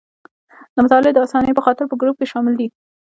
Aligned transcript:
د 0.73 0.75
مطالعې 0.85 1.13
د 1.15 1.19
اسانۍ 1.25 1.51
په 1.55 1.63
خاطر 1.65 1.83
په 1.87 1.95
ګروپ 2.01 2.15
کې 2.19 2.31
شامل 2.31 2.53
دي. 2.59 2.67